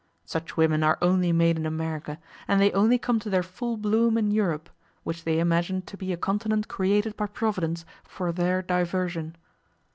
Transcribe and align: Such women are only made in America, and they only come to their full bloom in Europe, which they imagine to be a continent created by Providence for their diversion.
Such 0.25 0.57
women 0.57 0.81
are 0.81 0.97
only 0.99 1.31
made 1.31 1.59
in 1.59 1.65
America, 1.67 2.17
and 2.47 2.59
they 2.59 2.71
only 2.71 2.97
come 2.97 3.19
to 3.19 3.29
their 3.29 3.43
full 3.43 3.77
bloom 3.77 4.17
in 4.17 4.31
Europe, 4.31 4.67
which 5.03 5.25
they 5.25 5.37
imagine 5.37 5.83
to 5.83 5.95
be 5.95 6.11
a 6.11 6.17
continent 6.17 6.67
created 6.67 7.15
by 7.15 7.27
Providence 7.27 7.85
for 8.03 8.31
their 8.31 8.63
diversion. 8.63 9.35